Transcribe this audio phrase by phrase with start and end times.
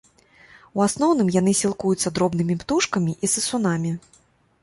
[0.79, 3.91] У асноўным яны сілкуюцца дробнымі птушкамі і сысунамі.